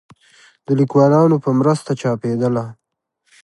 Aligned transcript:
د 0.65 0.67
ليکوالانو 0.79 1.35
په 1.43 1.49
مرسته 1.59 1.91
چاپېدله 2.01 2.63